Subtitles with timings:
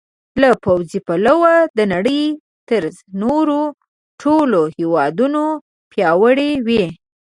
[0.41, 2.23] له پوځي پلوه د نړۍ
[2.69, 2.83] تر
[3.21, 3.61] نورو
[4.21, 5.43] ټولو هېوادونو
[5.91, 6.85] پیاوړي وي.